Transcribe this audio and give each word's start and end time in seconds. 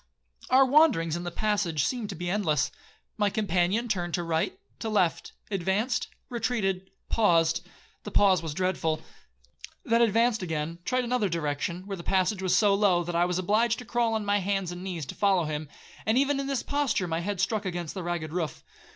'Our 0.49 0.65
wanderings 0.65 1.15
in 1.15 1.25
the 1.25 1.29
passage 1.29 1.83
seemed 1.83 2.09
to 2.09 2.15
be 2.15 2.27
endless. 2.27 2.71
My 3.17 3.29
companion 3.29 3.87
turned 3.87 4.15
to 4.15 4.23
right, 4.23 4.57
to 4.79 4.89
left,—advanced, 4.89 6.07
retreated, 6.27 6.89
paused,—(the 7.09 8.09
pause 8.09 8.41
was 8.41 8.55
dreadful)!—Then 8.55 10.01
advanced 10.01 10.41
again, 10.41 10.79
tried 10.85 11.03
another 11.03 11.29
direction, 11.29 11.85
where 11.85 11.97
the 11.97 12.01
passage 12.03 12.41
was 12.41 12.57
so 12.57 12.73
low 12.73 13.03
that 13.03 13.15
I 13.15 13.25
was 13.25 13.37
obliged 13.37 13.77
to 13.77 13.85
crawl 13.85 14.15
on 14.15 14.25
my 14.25 14.39
hands 14.39 14.71
and 14.71 14.83
knees 14.83 15.05
to 15.05 15.13
follow 15.13 15.43
him, 15.43 15.69
and 16.03 16.17
even 16.17 16.39
in 16.39 16.47
this 16.47 16.63
posture 16.63 17.07
my 17.07 17.19
head 17.19 17.39
struck 17.39 17.65
against 17.67 17.93
the 17.93 18.01
ragged 18.01 18.33
roof. 18.33 18.63